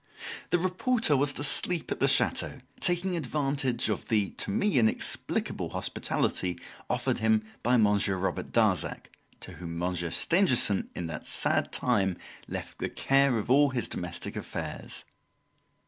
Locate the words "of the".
3.87-4.31